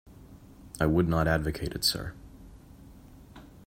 I 0.79 0.87
would 0.87 1.07
not 1.07 1.27
advocate 1.27 1.73
it, 1.73 1.83
sir. 1.83 2.13